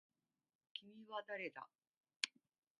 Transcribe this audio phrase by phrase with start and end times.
[0.73, 1.69] 君は誰だ